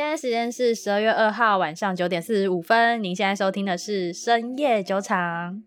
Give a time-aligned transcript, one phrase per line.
[0.00, 3.02] 现在时间是十二月二号晚上九点四十五分。
[3.02, 5.60] 您现在收听的是深夜酒场。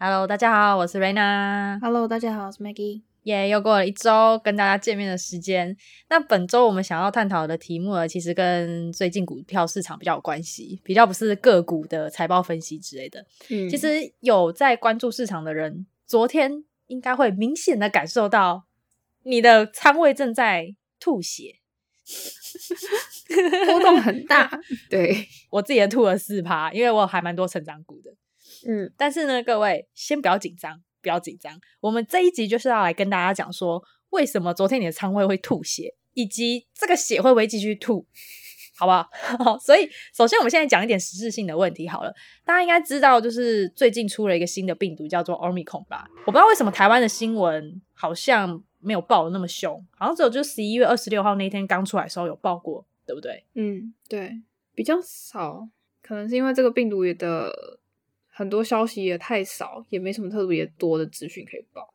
[0.00, 1.78] Hello，大家好，我是 Raina。
[1.80, 3.02] Hello，大家好，我是 Maggie。
[3.22, 5.76] 耶，yeah, 又过了一周跟大家见面的时间。
[6.10, 13.24] 那本周我们想要探讨的题目呢，其实跟最近股票市场比较有关系，比较不是个股的财报分析之类的。
[13.48, 18.66] 嗯，其实有在关注市场的人，昨天应该会明显的感受到
[19.22, 21.60] 你的仓位正在吐血，
[23.64, 24.60] 波动很大。
[24.90, 28.14] 对，我自己也吐了四趴，因为我还蛮多成长股的。
[28.68, 30.82] 嗯，但是呢，各位先不要紧张。
[31.00, 38.06] 不要紧张，我们这一集就是要来跟大家讲说，为什么昨天你的仓位会吐血，以及这个血会不会继续吐，
[38.82, 39.56] 好不好？
[39.62, 42.12] 所以，首先我们现在讲一点实质性的问题好了。
[42.44, 46.08] 大家应该知道，就是最近出了一个新的病毒，叫做 Omicron 吧？
[46.26, 53.44] 我不知道为什么台湾的新闻好像没有报的那么凶，好像只有就十一月二十六号那天刚出来的时候有报过，对不对？
[53.54, 54.42] 嗯，对，
[54.74, 55.68] 比较少，
[56.02, 57.78] 可能是因为这个病毒的。
[58.34, 61.92] 很多消息也太少，也没什么特别多的资讯可以报，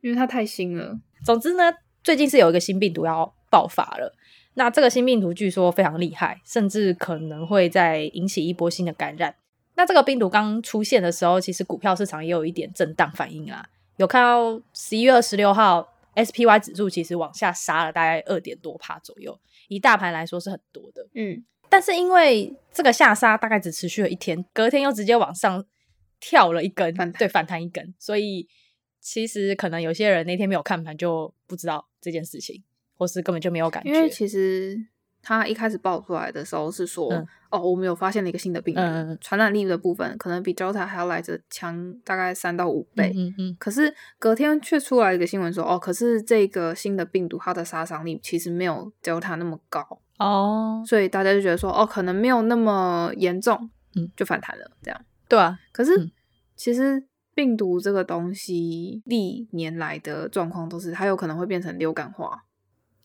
[0.00, 0.98] 因为它太新了。
[1.22, 1.64] 总之呢，
[2.02, 4.16] 最近是有一个新病毒要爆发了。
[4.54, 9.34] 那这个新病毒据说非常厉害，甚至可能会再引起一波新的感染。
[9.74, 13.68] 那这个病毒刚出现的时候，其实股票市场也有一点震荡反应啦。
[13.96, 19.38] 有看到十一月二十六号，SPY 指数其实往下杀了大概二点多趴左右，
[19.68, 21.06] 以大盘来说是很多的。
[21.14, 25.64] 嗯，但是因为这个下杀大概只持续了一天，隔天又直接往上。
[26.20, 27.12] 跳了一根，反。
[27.12, 28.48] 对，反弹一根，所以
[28.98, 32.62] 其实可能有些人那天没有看盘就不知道这件事情，
[32.96, 33.88] 或是根本就没有感觉。
[33.90, 34.76] 因为其实
[35.22, 43.12] 他一开始爆出来的时候是说，嗯、哦，我们有发现了一个新的病毒，嗯、传染力的部分可能比 Delta 还要来着强大概三到五倍。
[43.16, 43.56] 嗯嗯，嗯。
[43.58, 55.00] 可是隔天却出来一个新闻说，哦，可是这个新的病毒它的杀伤力其实没有 Delta 那么高哦，所以大家就觉得说，哦，可能没有那么严重，嗯，就反弹了，这样。
[55.26, 56.10] 对啊，可是、嗯、
[56.54, 57.02] 其实
[57.34, 62.44] 病毒这个东西历年来的状况都是，它有可能会变成流感化。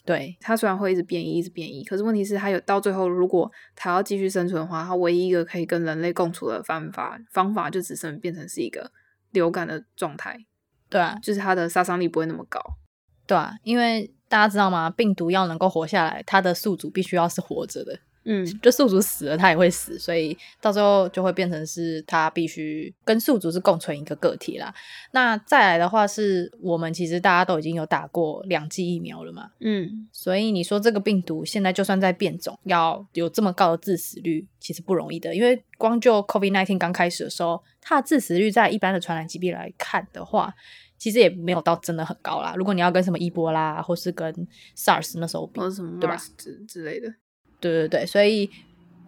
[0.05, 8.91] 对，它虽然会一直变异，一直变异，可是问题是它有到最后，如果它要继续生存的话，它唯一一个可以跟人类共处的方法，方法就只剩变成是一个
[9.31, 10.37] 流感的状态。
[10.89, 12.59] 对啊，就是它的杀伤力不会那么高。
[13.27, 14.89] 对啊，因为大家知道吗？
[14.89, 17.99] 病毒要能够活下来，它的宿主必须要是活着的。
[18.31, 24.71] 嗯，就宿主死了，他也会死，所以到时候就会变成是他必须跟宿主是共存一个个体啦。
[25.13, 35.33] 那再来的话，是我们其实大家都已经有打过两剂疫苗了嘛，嗯，所以你说这个病毒现在就算在变种，要有这么高的致死率，其实不容易的。
[35.33, 40.53] 因为光就 COVID nineteen 刚开始的时候，它的致死率在一般的传染疾病来看的话，
[40.99, 42.53] 其实也没有到真的很高啦。
[42.55, 44.31] 如果你要跟什么伊波拉或是跟
[44.77, 47.11] SARS 那时候比，或者什么 MERS 之之类的。
[47.59, 48.49] 对对对，所以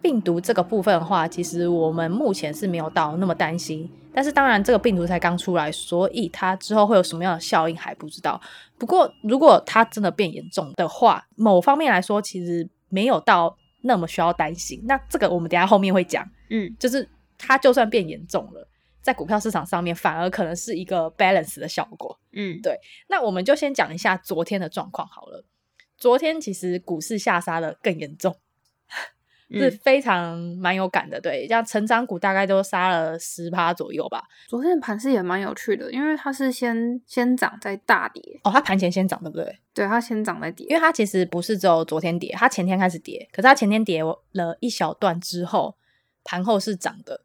[0.00, 3.90] 病毒这个部分的话，其实我们目前是没有到那么担心。
[4.14, 8.38] 但是当然，这个病毒才刚出来，所以它之后会有什么样的效应还不知道。
[8.76, 14.82] 不过，如果它真的变严重的话，某方面来说，其实没有到那么需要担心。
[14.84, 17.08] 那这个我们等下后面会讲，嗯，就是
[17.38, 18.68] 它就算变严重了，
[19.00, 22.78] 在股票市场上面反而可能是一个 balance 的效果，嗯，对。
[23.08, 25.42] 那我们就先讲一下昨天的状况好了。
[25.96, 28.36] 昨天其实股市下杀的更严重。
[29.60, 34.24] 是非常蛮有感的，对，像成长股大概都杀了十趴左右吧。
[34.48, 38.40] 昨天的盘势也蛮有趣的，因为它是先先涨再大跌。
[38.44, 39.58] 哦，它盘前先涨，对不对？
[39.74, 44.02] 对，它先涨再跌，因为它其实不是只有昨天跌，它前天开始跌，可是它前天跌
[44.32, 45.76] 了一小段之后，
[46.24, 47.22] 盘后是涨的，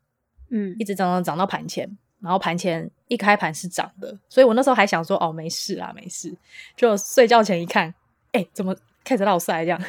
[0.50, 6.36] 嗯，一直涨涨涨到盘前，然后盘前一开盘是涨的，所以我那时候还想说，哦，没事啦，没事。
[6.76, 7.94] 就睡觉前一看，
[8.32, 9.82] 哎，怎么开始落赛这样？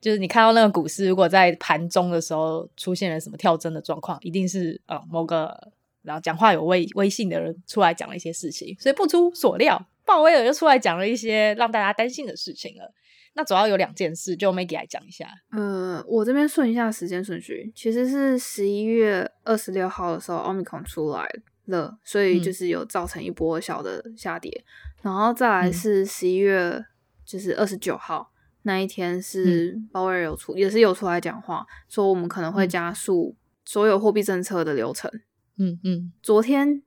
[0.00, 5.72] 就是你看到那个股市，如果在盘中的时候出现了什么跳针的状况，一定是呃某个
[6.02, 12.94] 然后讲话有威威信的人出来讲了一些事情，所以不出所料，鲍威尔就出来讲了一些让大家担心的事情了。
[13.34, 15.28] 那主要有两件事，就 Maggie 来讲一下。
[15.52, 21.28] 呃，我这边顺一下时间顺序，其实是十一月二十六号的时候，Omicron 出来
[21.66, 24.66] 了，所以就是有造成一波小的下跌，嗯、
[25.02, 26.84] 然后再来是十一月
[27.24, 28.32] 就是二十九号。
[28.62, 33.34] 那一天是鲍威尔有出，嗯、也是有出来讲话，说我们可能会加速
[33.64, 35.10] 所有货币政策的流程。
[35.58, 36.82] 嗯嗯，昨天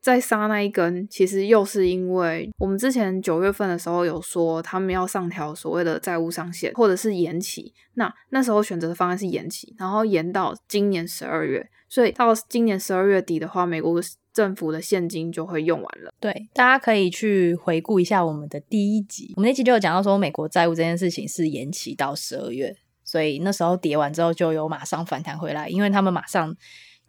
[0.00, 7.74] 再杀那一根，其实又是因为我们之前九月份的时候有说他们要上调所谓的债务上限，或者是延期。
[7.94, 11.68] 那那时候选择的方案是延期，然后延到今年十二月。
[11.88, 14.00] 所以到今年十二月底的话，美国
[14.32, 16.14] 政府的现金就会用完了。
[16.20, 26.56] 对，大家可以去回顾一下我们的第一集，我们那集就有讲到说，美国债务这件事情是延期到十二月，所以那时候跌完之后就有马上反弹回来，因为他们马上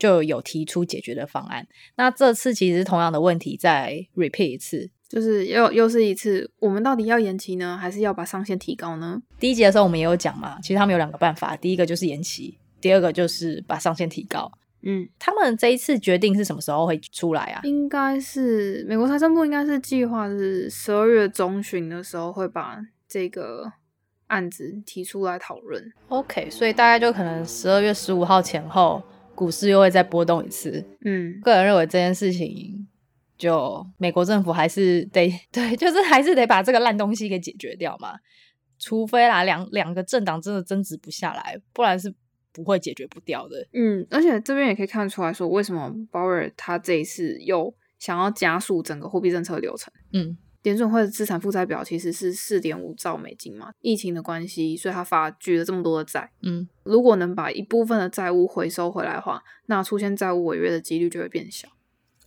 [0.02, 1.68] 就有提出解决的方案。
[1.96, 9.22] 那这次其实同样的问题再 repeat 一次，就是又又是一次，我们到底要延期呢，还是要把上限提高呢？
[9.40, 14.52] 第一集的时候我们也有讲嘛，其实他们有两个办法，第一个就是延期，第二个就是把上限提高。
[14.82, 17.62] 嗯，他们这一次决定是什么时候会出来啊？
[17.64, 23.72] 应该是美国财政部应该是计划是十二月中旬的时候会把这个
[24.26, 25.94] 案子提出来讨论。
[26.08, 29.04] OK，所以大概就可能十二月十五号前后，
[29.42, 30.86] 股市又会再波动一次。
[31.04, 32.88] 嗯，个人认为这件事情，
[33.40, 38.20] 就美国政府还是得 对，就是还是得把这个烂东西给解决掉嘛。
[38.78, 42.14] 除非啦，两两个政党真的争执不下来，不然是。
[42.54, 43.66] 不会解决不掉的。
[43.72, 49.90] 嗯，而且这边也可以看出来说，为什么鲍威尔他这一次又想要加速整个货币政策流程。
[50.12, 56.32] 嗯，联准会的资产负债表其实是四点五兆美金嘛，疫情的关系，所以他发举了这么多的债。
[56.42, 61.68] 嗯，如果能把一部分的债务回收回来的话，那出现债务违约的几率就会变小。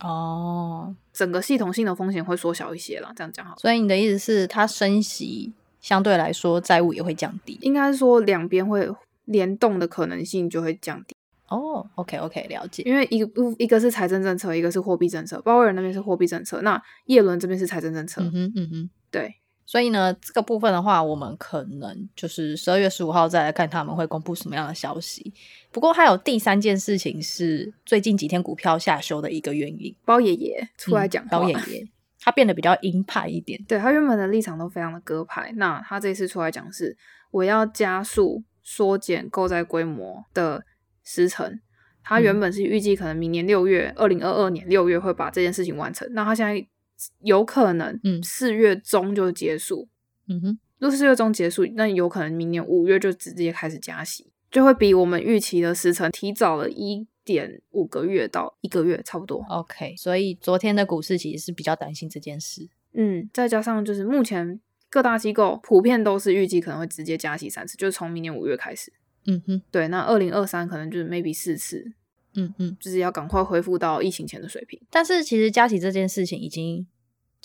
[0.01, 3.11] 哦，整个系统性的风险会缩小一些啦。
[3.15, 3.55] 这样讲好。
[3.57, 7.57] 所以你的意思是，它升息相对来说债务也会降低？
[7.61, 8.89] 应该是说两边会。
[9.25, 11.15] 联动的可能性就会降低
[11.55, 11.75] 哦。
[11.75, 12.83] Oh, OK OK，了解。
[12.83, 15.41] 因为一个不一个是财政政策，一个是货币政策。
[15.41, 18.21] 鲍威尔那边是货币政策，那叶伦这边是财政政策。
[18.21, 19.35] 嗯哼，嗯哼，对。
[19.65, 25.33] 所以呢，这个部分的话，我们可能就是十二月十五号再来看他们会公布什么样的消息。
[25.71, 29.95] 不过还有第三件事情是最近几天股票下修的一个原因。
[30.05, 31.87] 包爷爷出来讲话，鲍爷爷
[32.19, 33.59] 他变得比较鹰派一点。
[33.67, 36.95] 对，他原本的立场都非常的鸽派，那他这次出来讲是
[37.31, 38.43] 我要加速。
[38.67, 40.63] 缩减购债规模的
[41.05, 41.61] 时程，
[42.03, 46.05] 他原本是预计可能明年六月，二零二二年六月会把这件事情完成。
[46.11, 46.67] 那他现在
[47.21, 49.87] 有可能，嗯，四月中就结束。
[50.27, 59.45] 嗯哼，如果四月中结束，那有可能明年五月就直接开始加息，就会比我们预期的时程提早了一点五个月到一个月，差不多。
[59.49, 62.67] OK，所以昨天的股市其实是比较担心这件事。
[62.93, 64.59] 嗯，再加上就是目前。
[64.87, 68.93] 各大机构普遍都是预计可能会直接加息三次，就是从明年五月开始。
[69.25, 71.93] 嗯哼，对，那二零二三可能就是 maybe 四次。
[72.35, 74.79] 嗯嗯，就是要赶快恢复到疫情前的水平。
[74.89, 76.85] 但是其实加起这件事情已经。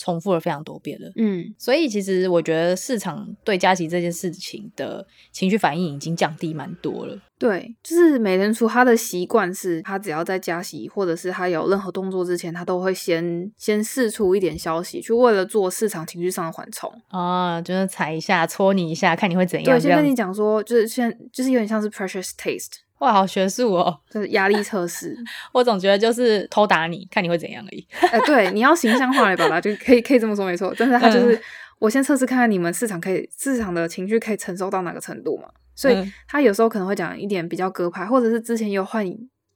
[0.01, 7.21] 重复了非常多遍了，嗯，所以其实我觉得市场对加息这件事情的情绪反应已经降低蛮多了。
[7.39, 16.91] 对，就是美联储他的习惯是，他只要在加息或者是他有任何动作之前，他都会先先试出一点消息，去为了做市场情绪上的缓冲。
[17.09, 19.65] 啊，就是踩一下，戳你一下，看你会怎样。
[19.65, 22.69] 对，先跟你讲说，就是现就是有点像是 pressure test。
[23.01, 23.99] 哇，好学术哦！
[24.11, 25.17] 就是压力测试，
[25.53, 27.87] 我总觉得就是偷打你，看你会怎样而已。
[28.01, 30.75] 哎、欸，对，你要形象化来表达，就可以可以这么说，没错。
[30.79, 31.41] 但是他就是、嗯、
[31.79, 35.49] 我先测试看看你们市场可以市场的情绪可以承受到哪个程度嘛。
[35.75, 39.03] 所以他有时候可能会讲一点比较鸽派，或者是之前有换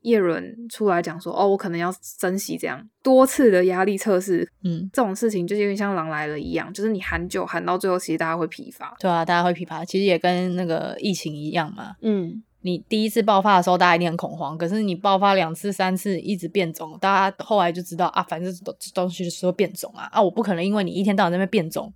[0.00, 4.48] 叶伦出来讲说，哦，我可能要珍惜这样多次的压力测试。
[4.62, 8.96] 嗯，这种事情就有点像狼来了一样，就是你喊久喊到最后，其实大家会疲乏。
[8.98, 11.94] 对啊，大家会疲乏，其实也跟那个疫情一样嘛。
[12.00, 12.42] 嗯。
[12.64, 14.56] 你第一次爆发的时候，大家一定很恐慌。
[14.56, 20.22] 可是你爆发两次、三次，一直变种，大家后来就知道啊，反正这东西就是会变种啊啊！
[20.22, 21.92] 我不可能因为你一天到晚在那边变种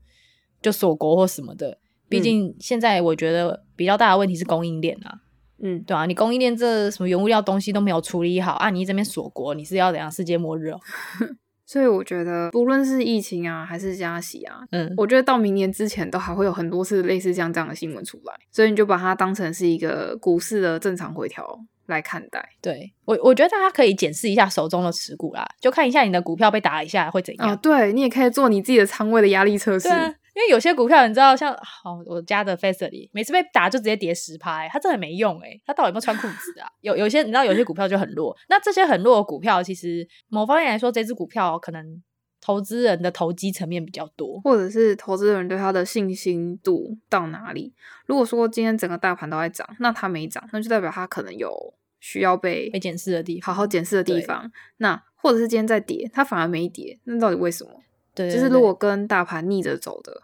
[0.60, 1.78] 就锁国或什么的。
[2.06, 5.20] 毕竟现在我觉得比较大的问题是供应链啊，
[5.62, 10.10] 嗯，对啊，你供应链这什么原物料东西都没有处理好啊，你这边锁国，你是要怎样？
[10.12, 10.78] 世界末日哦？
[11.68, 21.46] 所以我觉得，不论是疫情啊，还是加息啊，嗯，我觉得到明年之前都还会有很多次类似像这样的新闻出来，所以你就把它当成是一个股市的正常回调
[21.84, 22.42] 来看待。
[22.62, 27.50] 对，我，我觉得大家可以检视一下手中的持股啦，就看一下你的股票被打一下会怎样。
[27.50, 29.90] 啊，对，你也可以做你自己的仓位的压力测试。
[30.38, 36.70] 因为有些股票你知道，像好我家的 Fastly 每次被打就直接跌十趴，它真的很没用诶，它到底有没有穿裤子啊？
[36.80, 42.00] 有有些你知道有些股票就很弱，那这些很弱的股票，其实某方面来说，这支股票可能
[42.40, 47.74] 投资人的投机层面比较多，或者是投资人对它的信心度到哪里？
[48.06, 54.48] 如果说今天整个大盘都在涨，那它没涨，那就代表它可能有需要被被检视的地方，好好检视的地方。
[54.76, 57.70] 那或者是今天在跌，它反而没跌，那到底为什么？
[58.14, 60.22] 对，就是如果跟大盘逆着走的。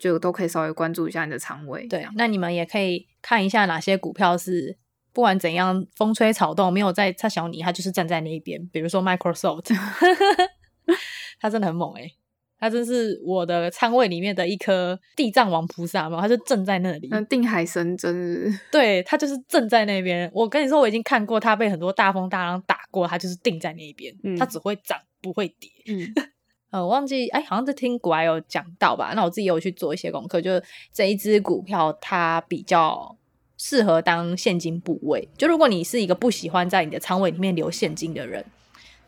[0.00, 1.86] 就都可以稍微关注一下你的仓位。
[1.86, 4.76] 对，那你们也可以看一下哪些股票是
[5.12, 8.66] 不管怎样风吹草动没有在他小你，他就是站在那一边。
[8.72, 9.72] 比如说 Microsoft，
[11.38, 12.12] 他真的很猛哎、欸、
[12.58, 17.08] 他真是我的仓位里面的一颗地藏王菩萨嘛，他就正在那里。
[17.10, 20.30] 那定海神针， 对，他就是正在那边。
[20.32, 25.70] 我跟你说，我已经看过他被很多大风大浪打过，他就是定在那边，嗯、他只会涨不会跌。
[25.86, 26.08] 嗯，
[26.70, 29.12] 呃，我忘记哎，好像是听股癌有讲到吧？
[29.14, 30.52] 那我自己有去做一些功课，就
[30.92, 33.16] 这一只股票它比较
[33.56, 35.28] 适合当现金部位。
[35.36, 38.44] 就如果你是一个不喜欢在你的仓位里面留现金的人。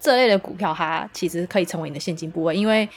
[0.00, 2.88] 这类的股票，它其实可以成为你的现金部位，因为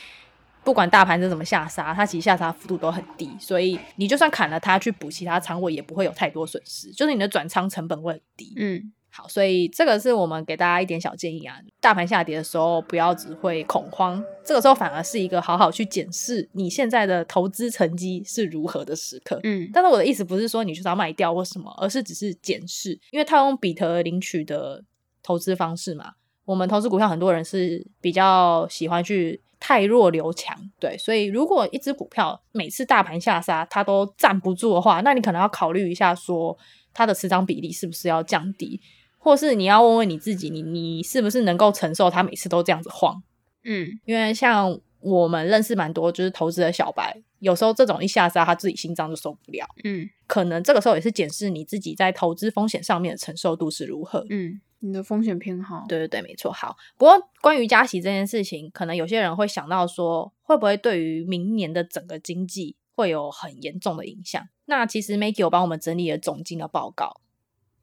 [0.64, 8.56] 不管大盘是怎么下杀，它其实下杀幅度都很低，所以你就算砍了它去补其他仓位，也不会有太多损失，就是你的转仓成本会很低。
[8.58, 11.56] 嗯，好，所以这个是我们给大家一点小建议啊。
[11.80, 19.40] 大盘下跌的时候，不要只会恐慌，这个时候反而是一个好好去检视你现在的投资成绩是如何的时刻。
[19.44, 24.84] 嗯，但是我的意思不是说你就是要卖掉或什么，而是只是检视，因为他用比特领取的
[25.24, 26.16] 投资方式嘛。
[26.44, 36.56] 我们投资股票，很多人是比较喜欢去汰弱留强，对，所以如果一只股票每次大盘下杀，它都站不住的话，那你可能要考虑一下，说
[36.94, 38.80] 它的持仓比例是不是要降低，
[39.26, 43.24] 或是你要问问你自己，你你是不是能够承受他每次都这样子晃？
[43.64, 54.62] 嗯，因为像我们认识蛮多就是投资的小白，有时候这种一下杀，他自己心脏就受不了，嗯，可能这个时候也是检视你自己在投资风险上面的承受度是如何，嗯。
[54.80, 56.52] 你的风险偏好，对对对，没错。
[56.52, 64.48] 好，不过关于加息这件事情，可能有些人会想到说，会不会对于明年的整个经济会有很严重的影响？
[64.66, 67.20] 那其实 Maggie 有帮我们整理了总经的报告，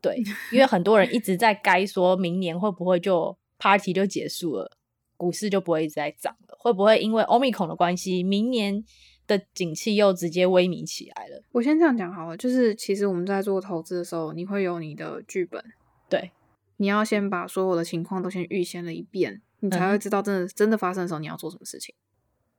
[0.03, 4.77] 对，因为很多人一直在该说明年会不会就 Party 就结束了，
[5.17, 8.85] 股市就不会一直在涨了，会不会因为 Omicron 的关系，明年
[9.27, 11.43] 的景气又直接萎靡起来了？
[11.53, 15.65] 我先这样讲好了，就是其实我们在做投资的时候，你会有你的剧本，
[16.11, 16.33] 对。
[16.79, 21.95] 你要先把所有的情况都先预先了一遍，你才会知道真的、嗯、真的发生的时候你要做什么事情。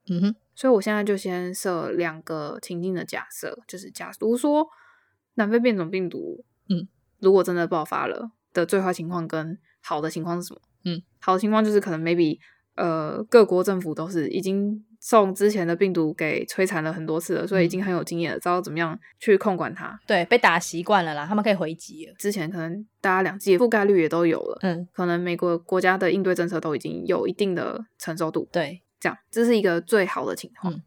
[0.08, 4.66] 嗯哼，所以我现在就先设两个情境的假设，就是假如说
[5.34, 6.88] 南非变种病毒，嗯，
[7.24, 10.60] 如果真的爆发了的最坏情况跟好的情况是什么？
[10.86, 12.38] 嗯，好的情况就是可能 maybe
[12.76, 14.86] 呃各国政府都是已经。
[15.06, 20.00] 受之前的病毒给摧残了很多次了，所以已经很有经验了，知道怎么样去控管它。
[20.08, 22.14] 对，被打习惯了啦，他们可以回击了。
[22.18, 28.48] 之前可能大家两剂覆盖率也都有了，嗯，可能美国国家的应对政策都已经有一定的承受度。
[28.50, 30.74] 对，这样这是一个最好的情况。
[30.74, 30.82] 嗯，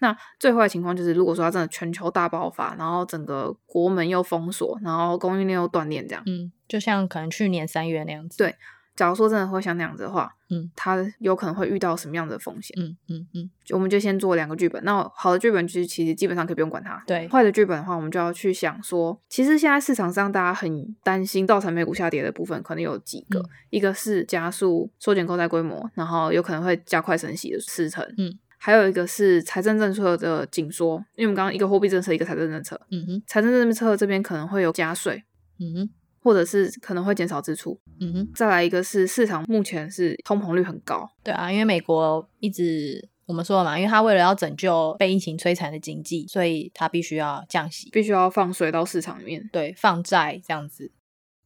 [0.00, 8.38] 那最坏的情况就是，如果说它真的全球大爆发，然后整个国门又封锁，然后供应链又断裂，这样，嗯，就像可能去年三月那样子。
[8.38, 8.54] 对。
[8.96, 12.76] 假如说真的会像那样子的话，嗯，它有可能会遇到什么样的风险？
[12.76, 14.82] 嗯嗯嗯，我们就先做两个剧本。
[14.82, 17.00] 那好的剧本其实其实基本上可以不用管它。
[17.06, 28.04] 对，坏的剧本的话，我们就要去想说，其实现在市场上大家很担心造成美股下跌的部分，可能有几个，嗯、一个是加速缩减购债规模，然后有可能会加快升息的时程。
[28.18, 32.80] 嗯，还有一个是财政政策的紧缩，因为我们刚刚一个货币政策，一个财政政策。
[32.90, 35.24] 嗯哼，财政政策这边可能会有加税。
[35.58, 35.90] 嗯哼。
[36.20, 38.28] 或者是可能会减少支出，嗯哼。
[38.34, 50.90] 再来一个是市场目前是通膨率很高，对啊，因为美国一直我们说了嘛，因为他为了要拯救被疫情摧残的经济，所以他必须要降息，必须要放水到市场里面，对，放债这样子。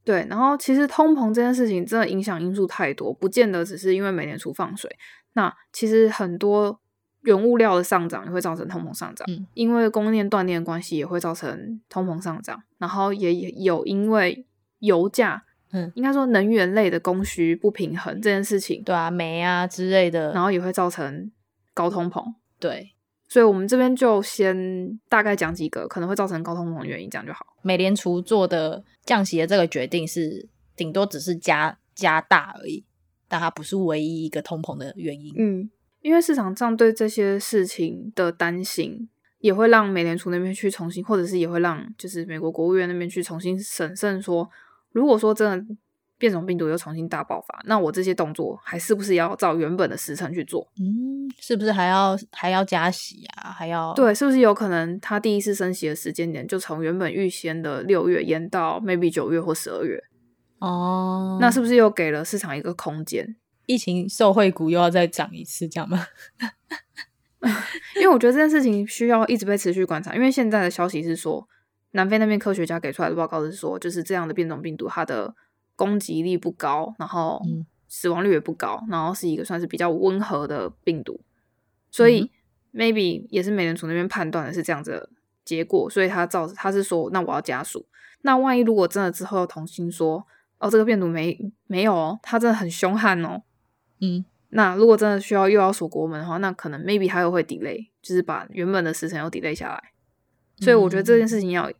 [0.02, 4.90] 对，然后其实通膨这件事情真的影响因素太多，不见得只是因为美联储放水，
[5.34, 6.80] 那其实很多
[7.22, 14.46] 原物料的上涨也会造成通膨上涨，嗯，因为供应链断裂的关系也会造成通膨上涨，然后也有因为。
[14.84, 21.30] 油价，嗯，应该说能源类的供需不平衡这件事情，对啊，煤啊之类的，然后也会造成
[21.72, 22.20] 高通膨，
[22.58, 22.90] 对，
[23.28, 27.46] 所以我们这边就先大概讲几个可能会造成高通膨的原因，这样就好。
[27.62, 32.84] 美联储做的降息的这个决定是顶多只是加加大而已，
[33.28, 35.32] 但它不是唯一一个通膨的原因。
[35.38, 35.70] 嗯，
[36.02, 44.50] 因为市场上对这些事情的担心，也会让美联储那边去重新，或者是也会让就是美国国务院那边去重新审慎说。
[44.90, 45.74] 如果说真的
[46.18, 50.70] 变种病毒又重新大爆发，那我这些动作还是不是要照原本的时程去做？
[50.78, 53.50] 嗯，是不是还要还要加息啊？
[53.50, 60.02] 还要对，是不是有可能他第一次升息的时间点就从原本预先的六月延到 maybe 九月或十二月？
[60.58, 63.34] 哦，那是不是又给了市场一个空间？
[63.66, 66.06] 疫情受惠股又要再涨一次，这样吗？
[67.96, 71.48] 因为我觉得这件事情需要一直被持续观察，因为现在的消息是说。
[71.94, 75.34] 南非那边科学家给出来的报告是说，就是这样的变种病毒，它的
[75.76, 77.38] 攻击力不高，然后
[77.86, 81.20] 死亡率也不高，然后是一个算是比较温和的病毒，
[81.90, 82.30] 所以
[82.72, 85.10] maybe 也是美联储那边判断的是这样子的
[85.44, 87.84] 结果，所以他造他是说，那我要加速。
[88.22, 90.26] 那万一如果真的之后又重新说，
[90.60, 93.42] 哦，这个病毒没没有哦，它真的很凶悍哦，
[94.02, 99.82] 嗯，那如果真的需要又要锁国门的话，那可能 maybe 它又会 delay，就是把原本的时程又 delay 下来。
[100.58, 101.74] 所以我觉得这件事情要、嗯、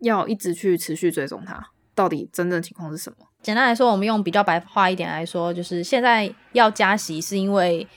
[0.00, 3.26] 要一直去持续追踪它，到底真正情况是什么？
[3.40, 7.88] 简单来说，我们用比较白话一点来说，就是现在要加息是因为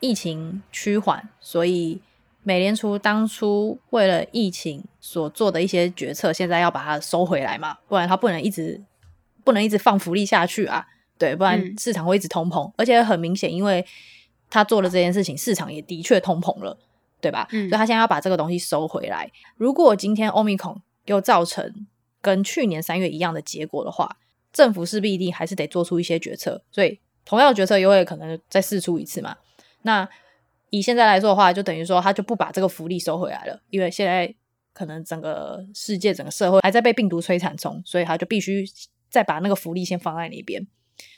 [0.00, 2.02] 疫情趋缓，所以。
[2.44, 8.82] 美联储当初为了疫情所做的一些决策，现在要把它收回来嘛，不然它不能一直
[9.44, 10.86] 不能一直放福利下去啊，
[11.18, 13.84] 对，不然市场会一直通膨，嗯、而且很明显，因为
[14.48, 16.78] 他做了这件事情，市场也的确通膨了，
[17.20, 17.46] 对吧？
[17.52, 19.30] 嗯、所以他现在要把这个东西收回来。
[19.56, 21.86] 如果今天 Omicron 又造成
[22.22, 24.16] 跟去年三月一样的结果的话，
[24.52, 29.36] 政府势必一定还是得做出一些决策，所以同样的决策又会可能再试出一次嘛，
[29.82, 30.08] 那。
[30.70, 34.30] 以现在来说的话，就等于说他就不把这个福利收回来了，因为现在
[34.74, 38.66] 可能整个世界、整个社会还在被病毒摧残中，所以他就必须
[39.08, 40.66] 再把那个福利先放在那边，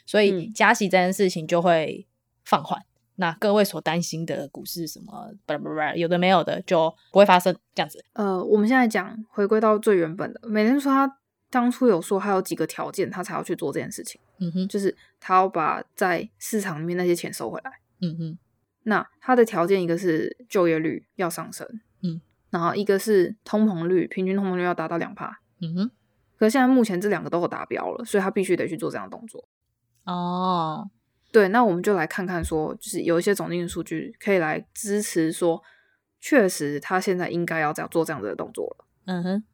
[0.06, 2.06] 所以加息这件事情就会
[2.44, 2.80] 放缓。
[2.80, 2.84] 嗯、
[3.16, 8.04] 那各位所担心的股市什么巴拉巴拉，有的没有的就不会发生这样子。
[8.12, 11.18] 呃，我们现在讲回归到最原本的，美联储他
[11.50, 14.20] 当初有说他有几个条件，他才要去做这件事情。
[14.38, 17.70] 嗯哼，就是他要把在市场里面那些钱收回来。
[18.00, 18.38] 嗯哼。
[18.84, 21.68] 那它的条件一个是就业率要上升，
[22.02, 22.18] 嗯，
[22.49, 25.90] 然后一个是通膨率，平均通膨率要达到两帕，嗯哼。
[26.38, 29.46] 可是现在目前这两个都有达标了，所以他必须得去做这样的动作。
[30.04, 30.90] 哦，
[31.33, 35.62] 对，那我们就来看看说，就是有一些总经理数据可以来支持说，
[36.21, 38.85] 确实他现在应该要这样做这样子的动作了。
[39.07, 39.45] 嗯哼，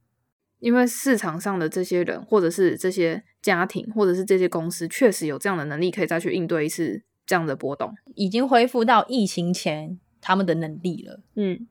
[0.58, 7.02] 因为市场上的这些人，或者是这些家庭，或者是这些公司，确实有这样的能力，可以再去应对一次。
[7.28, 11.20] 这样的波动已经恢复到疫情前他们的能力了。
[11.34, 11.66] 嗯，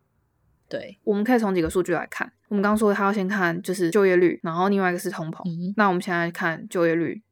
[0.67, 2.29] 对，我们可以从几个数据来看。
[2.49, 5.41] 我们刚刚说他要先看就是就业率，然后另外一个是通膨。
[5.47, 7.23] 嗯、那我们现在看就业率，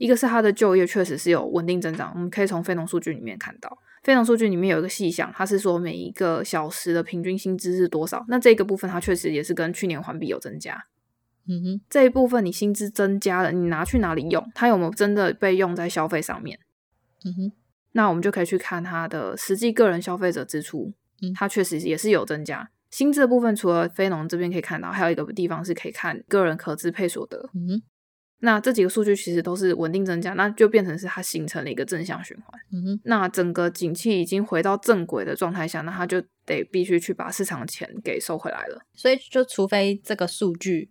[0.00, 2.10] 一个是它的就业确实是有稳定增长。
[2.14, 3.70] 我们可以从非农数据里面看到，
[4.02, 8.24] 非农数据里面有一个细项，它是说每一个小时的平均薪资是多少。
[8.28, 10.86] 那这个部分它确实也是跟去年环比有增加。
[11.46, 14.42] 嗯哼，这一部分你薪资增加了，你拿去哪里用？
[14.54, 16.58] 它有没有真的被用在消费上面？
[17.24, 17.52] 嗯哼。
[17.92, 22.70] 那我们就可以去看它的实际个人消费者支出，嗯，它确实也是有增加。
[22.90, 27.82] 薪资的部分，除了非农这边可以看到，还有一个地方是可以看个人可支配所得，嗯，
[28.40, 38.80] 那这几个数据其实都是稳定增加，那就变成是它形成了一个正向循环，嗯哼，那整个景气已经回到正轨的状态下，那它就得必须去把市场的钱给收回来了。
[38.94, 40.90] 所以，就除非这个数据。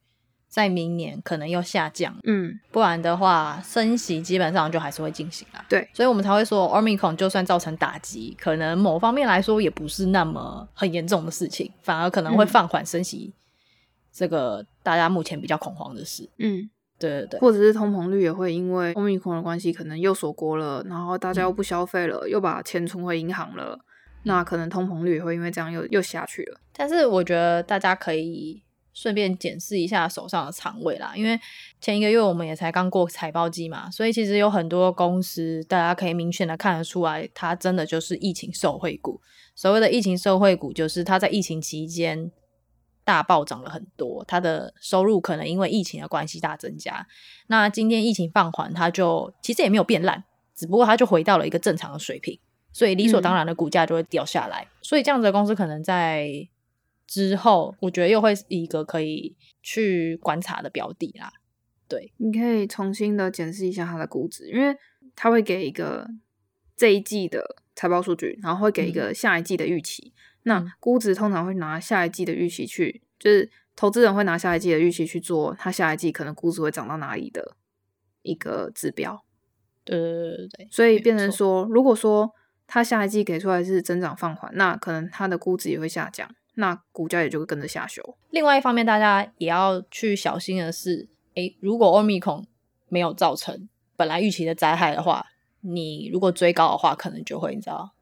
[0.50, 5.64] 在明年可能又下降，嗯，不然的话，升息基本上就还是会进行啦。
[5.70, 13.32] 对，所以我们才会说，Omicron 就算造成打击，可能某方面来说也不是那么很严重的事情，反而可能会放缓升息，
[14.12, 16.28] 这个大家目前比较恐慌的事。
[16.40, 16.68] 嗯，
[17.00, 23.80] 对对对，或者是通膨率也会因为 Omicron 的关系，可能又锁国了，然后大家又不消费了，嗯、又把钱存回银行了，
[24.24, 26.60] 那可能通膨率也会因为这样又又下去了。
[26.74, 28.62] 但是我觉得大家可以。
[28.92, 31.40] 顺便检视一下手上的仓位啦，因为
[31.80, 39.22] 前一个月我们也才刚过财报季嘛，所以其实有很多公司，大家可以明显的看得出来，它真的就是疫情受惠股。
[39.56, 42.30] 所谓的疫情受惠股，就是它在疫情期间
[43.10, 47.08] 大暴涨了很多，他的收入可能因为疫情的关系大增加。
[47.48, 52.40] 那今天疫情放缓，它就其实也没有变烂，只不过它就回到了一个正常的水平，
[52.72, 54.62] 所以理所当然的股价就会掉下来。
[54.62, 56.48] 嗯、所以这样子的公司可能在。
[57.12, 61.34] 之后，我觉得又会是一个可以去观察的标的啦。
[61.88, 64.78] 对，你可以重新的检视一下它的估值，因为
[65.16, 66.08] 它会给一个
[66.78, 67.44] 这一季的
[67.76, 70.14] 财报数据，然后会给一个下一季的预期。
[70.16, 77.56] 嗯、那估值通常会拿下一季的预期去，就是投资人会拿下一季的预期去做，他下一季可能估值会涨到哪里的
[78.22, 79.24] 一个指标。
[79.84, 80.68] 对对对对对。
[80.72, 82.32] 所以变成说，如果说
[82.68, 86.30] 他下一季给出来是增长放缓，那可能他的估值也会下降。
[86.56, 88.18] 那股价也就会跟着下修。
[88.32, 92.44] 另外一方面，大家也要去小心的是，诶，如果 Omicron
[92.90, 95.26] 没有造成本来预期的灾害的话，
[95.62, 97.94] 你如果追高的话，可能就会你知道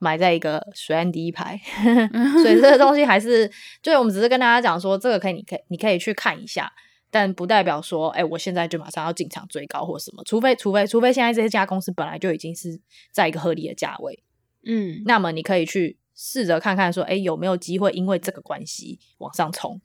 [0.00, 1.56] 埋在一个水岸第一排。
[2.42, 3.46] 所以这个东西还是，
[3.80, 6.72] 就是我们只是跟大家讲说，这个可以，你可以，你可以去看一下，
[7.08, 10.24] 但不代表说，诶，我现在就马上要进场追高或什么。
[10.24, 12.80] 除非，除非，除非现在这些家公司本来就已经是
[13.12, 14.24] 在一个合理的价位，
[14.66, 15.98] 嗯，那么你可以去。
[16.22, 19.80] 试着看看说，哎，有没有机会因为这个关系往上冲？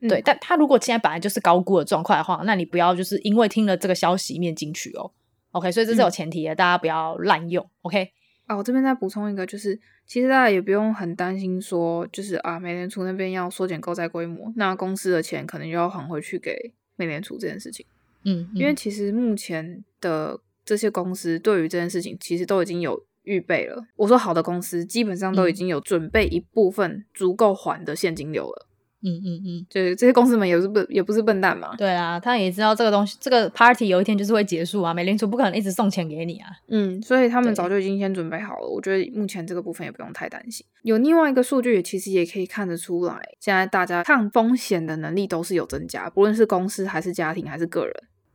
[0.00, 5.12] 嗯、对，但他如果现在本来就是高估的状况的话，那你不要就是因为听了这个消息面进去哦。
[5.52, 7.64] OK，所以这是有前提的，嗯、大家不要滥用。
[7.82, 8.10] OK，
[8.46, 17.84] 啊，我这边再补充一个，就是其实大家也不用很担心说，就是啊，美联储那边要缩减购债规模，那公司的钱可能就要还回去给美联储这件事情。
[18.24, 23.04] 嗯，嗯因为其实目前的这些公司对于这件事情，其实都已经有。
[23.26, 23.84] 预备了。
[23.96, 28.65] 我说好的公司基本上都已经有准备一部分足够还的现金流了。
[29.02, 31.76] 嗯嗯嗯，就是这些公司们也是笨也不是笨蛋嘛。
[31.76, 34.92] 对啊，他也知道这个东西，这个 party 有一天就是会结束啊。
[34.92, 36.50] 美联储不可能一直送钱给你啊。
[36.68, 38.66] 嗯，所以他们早就已经先准备好了。
[38.66, 40.66] 我觉得目前这个部分也不用太担心。
[40.82, 47.94] 有另外一个数据，其实也可以看得出来，现在大家抗风险的能力都是有增加，不论是公司还是家庭还是个人。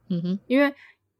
[0.09, 0.71] 嗯哼，因为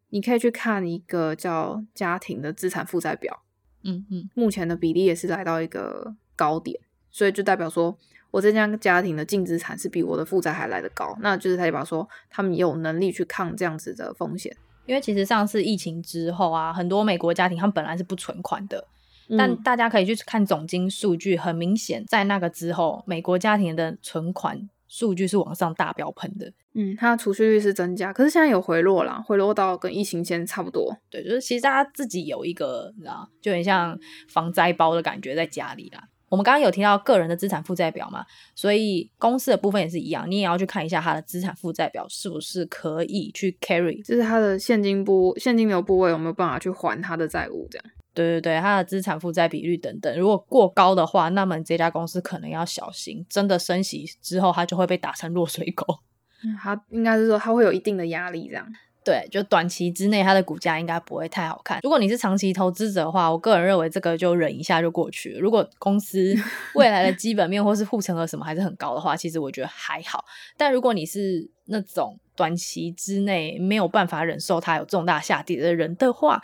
[0.09, 3.41] 你可以去看一个叫家庭的资产负债表。
[3.83, 6.79] 嗯嗯，目前的比例也是来到一个高点，
[7.11, 7.97] 所以就代表说。
[8.31, 14.55] 我这家家庭的净资产是比我的负债还来得高，那就是他就把说他们也有能力去抗这样子的风险。
[14.87, 18.87] 因为其实上次疫情之后啊，很多美国家庭他们本来是不存款的，
[19.29, 26.51] 嗯、但大家可以去看总金数据，很明显在那个之后，美国家庭的存款数据是往上大飙喷的。
[26.73, 30.97] 嗯，它的储蓄率是增加，可是现在有回落啦，回落到跟疫情前差不多。
[31.09, 33.97] 对，就是其实大家自己有一个，你知道，就很像
[34.29, 36.01] 防灾包的感觉在家里啦。
[36.31, 47.85] 我们刚刚有提到个人的资产负债表嘛，所以公司的部分也是一样，你也要去看一下它的资产负债表是不是可以去 carry，就是它的现金部现金流部位有没有办法去还它的债务，这样。
[48.13, 55.99] 对对对，它的资产负债比率等等，如果过高的话，那么你这家公司可能要小心，真的升息之后，它就会被打成落水狗。
[56.45, 58.65] 嗯，它应该是说它会有一定的压力，这样。
[59.03, 61.79] 对，就短期之内，它的股价应该不会太好看。
[61.81, 65.39] 如果你是长期投资者的话，我个人认为这个就忍一下就过去了。
[65.39, 66.35] 如果公司
[66.75, 70.23] 未来的基本面或是护城河什么还是很高的话，其实我觉得还好。
[70.55, 76.39] 但如果你是那种短期之内没有办法忍受它有重大下跌的人的话，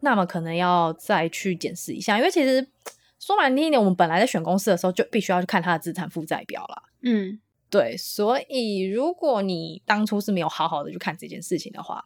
[0.00, 2.18] 那么可能要再去检视一下。
[2.18, 2.66] 因为其实
[3.20, 6.82] 说难听一点，我们本来在选公司的时候就必须要去看它的资产负债表了。
[7.02, 7.38] 嗯。
[7.70, 12.02] 对，所以如果你当初是没有好好的去看这件事情的话，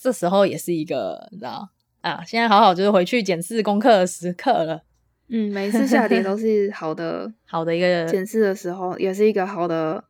[0.00, 1.68] 这时候也是一个，你知道
[2.00, 4.84] 啊，现在好好就是回去检视功课的时刻了。
[5.30, 10.04] 嗯，每一次下跌都是好的，好的一个检视的时候，也是一个好的，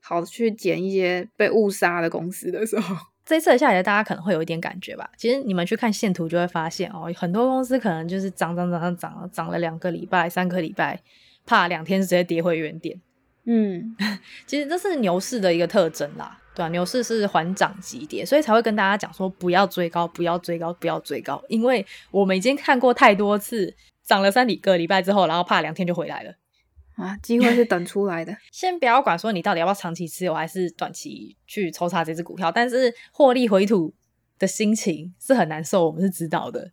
[0.00, 2.96] 好的去捡一些被误杀的公司的时候。
[3.24, 5.10] 这一次的下跌，大家可能会有一点感觉吧。
[5.16, 11.02] 其实你们去看线图就会发现哦，很多公司可能就是涨涨涨涨涨，涨了两个礼拜、三个礼拜，
[11.44, 13.00] 怕两天直接跌回原点。
[13.44, 13.96] 嗯，
[14.46, 23.74] 其实这是牛市的一个特征啦，对啊，牛市是缓涨急跌，所以才会跟大家讲说不要追高，不要追高，不要追高，因为我们已经看过太多次
[24.04, 26.34] 涨了三个礼拜之后，然后怕两天就回来了。
[26.94, 28.36] 啊，机会是等出来的。
[28.52, 33.92] 先不要管说你到底要不要长期持有，还是短期去抽查这只股票，但是获利回吐
[34.38, 36.70] 的心情是很难受，我们是知道的，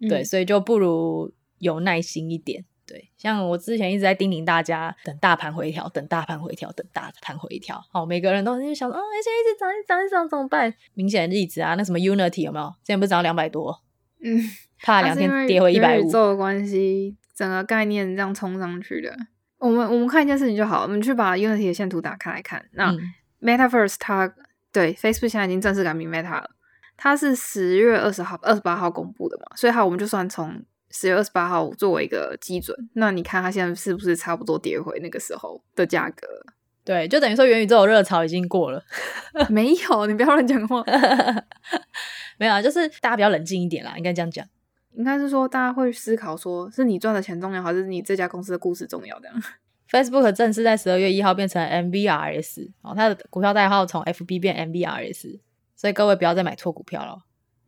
[0.00, 2.64] 嗯、对，所以就不如有耐心一点。
[2.88, 7.78] 对，像我之前一直在叮咛大家，等大盘回调，等大盘回调，等大盘回调。
[7.92, 10.72] 好，每个人都在想说，哦，现在一直涨，一直涨，一直涨，怎么办？
[10.94, 12.74] 明显的例子啊，那什么 Unity 有没有？
[12.82, 13.82] 现在不是涨到两百多？
[14.24, 14.40] 嗯，
[14.80, 16.08] 怕两天跌回一百五。
[16.08, 19.14] 宇宙的关系，整个概念这样冲上去的。
[19.58, 22.64] 我们我们看一件事情就好，我们去把 Unity 的线图打开来看。
[22.72, 22.98] 那、嗯、
[23.42, 24.32] Metaverse 它
[24.72, 26.50] 对 Facebook 现在已经正式改名 Meta 了，
[26.96, 30.64] 它是十月二十号、二十八号公布的嘛，所以好，我们就算从。
[30.90, 36.26] 十月二十八号作为一个基准，那你看它现在是不是差不多跌回那个时候的价格？
[36.84, 38.82] 对，就等于说元宇宙的热潮已经过了。
[39.50, 40.82] 没有，你不要乱讲话。
[42.38, 44.46] 没有啊，就是大家比较冷静一点啦，应该这样讲。
[44.94, 49.20] 应该是说大家会思考，说是你赚的钱重要，还是你这家公司的故事重要？
[49.20, 49.42] 这样。
[49.90, 55.40] Facebook 正式在十二月一号变成 MVRS，哦，它的股票代号从 FB 变 MVRS，
[55.76, 57.18] 所以各位不要再买错股票了。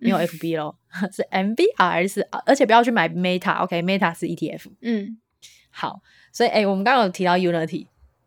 [0.00, 0.76] 没有 FB 咯，
[1.12, 4.70] 是 M B R S，而且不要去买 Meta，OK，Meta、okay, 是 ETF。
[4.80, 5.18] 嗯，
[5.70, 6.00] 好，
[6.32, 7.86] 所以哎、欸，我们刚刚有提到 Unity，、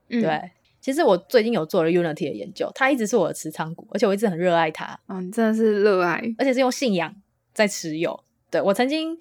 [0.09, 4.97] 嗯、对，其实我最近有做了 Unity 的研究，它一直是我的持仓股，而且我一直很热爱它。
[5.07, 7.13] 嗯、哦，你真的是热爱，而且是用信仰
[7.53, 8.23] 在持有。
[8.51, 9.17] 对，我曾经，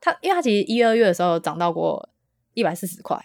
[0.00, 2.10] 它因为它其实一二月的时候涨到过
[2.52, 3.18] 一百四十块，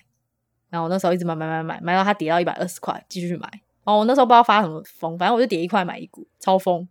[0.69, 3.49] 然后我那时候一直买买买买，买到它跌到一百二十块，继续买。
[3.83, 6.87] 哦，我那时候不知道发什么疯，反正我就跌一块买一股，超疯。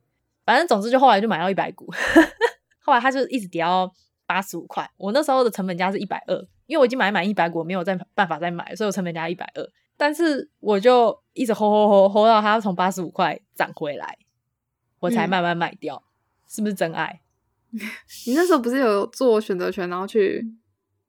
[0.49, 1.87] 反正总之就后来就买到一百股，
[2.81, 3.93] 后来它就一直跌到
[4.25, 4.91] 八十五块。
[4.97, 6.35] 我那时候的成本价是一百二，
[6.65, 9.63] 因为我已经买满一百股，没有再办法再买，所以我成本价一百二。
[9.99, 14.17] 但是我就一直 hold hold hold hold 到它从八十五块涨回来，
[15.01, 15.97] 我才慢慢卖掉。
[15.97, 16.09] 嗯、
[16.49, 17.21] 是不是真爱？
[18.27, 20.43] 你那时候不是有做选择权，然后去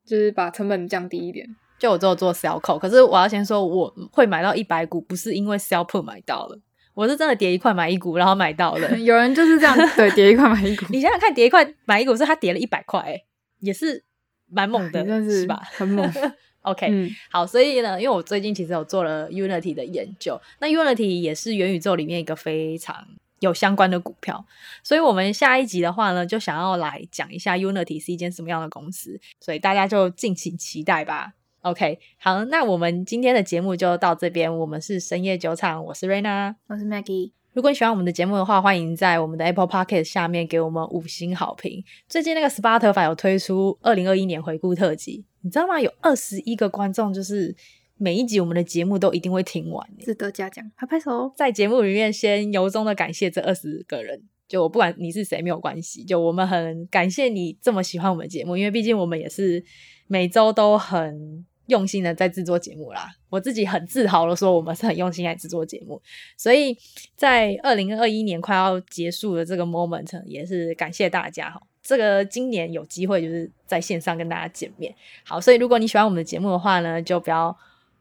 [0.05, 1.47] 就是把成本降低一点？
[1.79, 6.59] 就我只有做 sell call，可是我要先说我会买到一百股，不是因为 sell put 买到了。
[6.99, 8.89] 我是真的叠一块买一股，然后买到了。
[8.99, 10.85] 有人就是这样，对， 叠一块买一股。
[10.89, 13.23] 你想想看，叠一块买一股，是他叠了一百块，哎，
[13.61, 14.03] 也是
[14.49, 15.61] 蛮猛的，是，是吧？
[15.71, 16.11] 很猛。
[16.63, 23.07] OK，、嗯、好，所以呢，因为我最近其实有做了 Unity 的研究，那 Unity 也是元宇宙里面一个非常
[23.39, 24.45] 有相关的股票。
[24.83, 31.31] 所以，我们下一集的话呢，就想要来讲一下 Unity 是一间什么样的公司，所以大家就敬请期待吧。
[31.61, 34.57] OK，好，那我们今天的节目就到这边。
[34.59, 37.31] 我们是深夜酒厂，我是 Raina，我是 Maggie。
[37.51, 41.83] 如果你喜欢我们的节目的话，欢迎在我们的 Apple p o c k e t 下面给我们五星好评。
[42.07, 45.81] 最近那个 Spotify 有推出二零二一年回顾特辑，你知道吗？
[45.81, 47.53] 有二十一个观众，就是
[47.97, 51.33] 每一集我们的节目都一定会听完，值得嘉奖，拍拍手。
[51.35, 59.61] 在节目里面先由衷的感谢这二十个人，就我不管你是谁没有关系，就我们很感谢你这么喜欢我们的节目，因为毕竟我们也是
[60.09, 61.45] 每周都很。
[61.69, 66.01] 用心的在制作节目啦，我自己很自豪的说，我们是很用心在制作节目，
[66.35, 66.75] 所以
[67.15, 71.61] 在二零二一年快要结束的这个 moment，也是感谢大家哈。
[71.83, 74.91] 这个今年有机会就是在线上跟大家见面，
[75.23, 77.55] 好，所以如果你喜欢我们的节目的话呢，就不要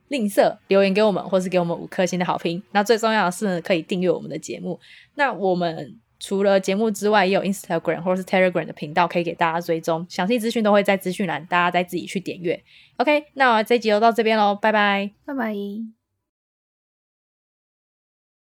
[0.08, 2.62] 吝啬留言给我们，或是给我们五颗星的好评。
[2.72, 4.80] 那最重要的是，可以订阅我们的节目。
[5.16, 6.00] 那我们。
[6.18, 12.62] 除了节目之外，也有 Instagram 或者是 Telegram 的频道可以给大家追踪，详细资讯都会在资讯栏，大家再自己去点阅。
[12.96, 15.97] OK，那我这集就到这边喽，拜拜，拜拜。